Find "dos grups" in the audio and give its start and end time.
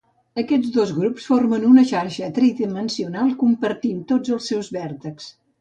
0.77-1.27